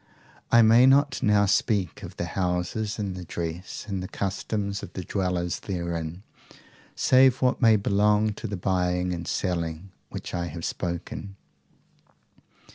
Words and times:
I 0.51 0.63
may 0.63 0.87
not 0.87 1.21
now 1.21 1.45
speak 1.45 2.01
of 2.01 2.17
the 2.17 2.25
houses 2.25 2.97
and 2.97 3.15
the 3.15 3.23
dress 3.23 3.85
and 3.87 4.01
the 4.01 4.07
customs 4.07 4.81
of 4.81 4.93
the 4.93 5.03
dwellers 5.03 5.59
therein, 5.59 6.23
save 6.95 7.39
what 7.39 7.61
may 7.61 7.75
belong 7.75 8.33
to 8.33 8.47
the 8.47 8.57
buying 8.57 9.13
and 9.13 9.27
selling 9.27 9.91
of 9.99 10.13
which 10.13 10.33
I 10.33 10.47
have 10.47 10.65
spoken. 10.65 11.35